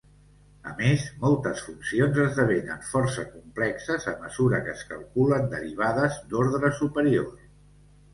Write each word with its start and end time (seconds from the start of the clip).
A 0.67 0.71
més, 0.77 1.01
moltes 1.23 1.59
funcions 1.65 2.15
esdevenen 2.23 2.79
força 2.93 3.25
complexes 3.33 4.07
a 4.13 4.15
mesura 4.23 4.63
que 4.69 4.73
es 4.79 4.81
calculen 4.93 5.45
derivades 5.53 6.17
d'ordre 6.33 6.73
superior. 6.79 7.29